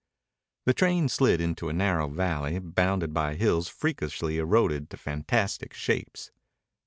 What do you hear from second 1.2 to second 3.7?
into a narrow valley bounded by hills